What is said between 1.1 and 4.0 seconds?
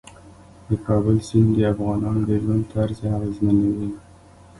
سیند د افغانانو د ژوند طرز اغېزمنوي.